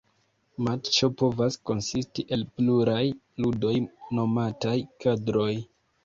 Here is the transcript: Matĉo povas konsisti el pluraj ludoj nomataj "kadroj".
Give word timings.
Matĉo 0.67 1.07
povas 1.21 1.57
konsisti 1.69 2.25
el 2.37 2.45
pluraj 2.59 3.03
ludoj 3.45 3.73
nomataj 4.21 4.73
"kadroj". 5.05 5.51